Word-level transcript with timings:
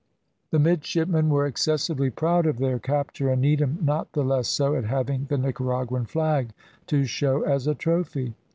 The 0.49 0.57
midshipmen 0.57 1.29
were 1.29 1.45
excessively 1.45 2.09
proud 2.09 2.47
of 2.47 2.57
their 2.57 2.79
capture, 2.79 3.29
and 3.29 3.39
Needham 3.39 3.77
not 3.83 4.13
the 4.13 4.23
less 4.23 4.47
so 4.47 4.73
at 4.75 4.85
having 4.85 5.25
the 5.25 5.37
Nicaraguan 5.37 6.07
flag 6.07 6.53
to 6.87 7.05
show 7.05 7.43
as 7.43 7.67
a 7.67 7.75
trophy. 7.75 8.33